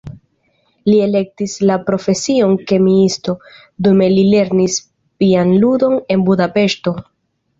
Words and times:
Li 0.89 0.93
elektis 1.07 1.51
la 1.71 1.75
profesion 1.89 2.55
kemiisto, 2.71 3.35
dume 3.87 4.09
li 4.15 4.23
lernis 4.31 4.77
pianludon 5.25 5.97
en 6.17 6.27
Budapeŝto. 6.31 6.95